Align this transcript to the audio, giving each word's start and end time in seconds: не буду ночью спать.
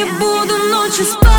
не 0.00 0.12
буду 0.12 0.56
ночью 0.70 1.04
спать. 1.04 1.29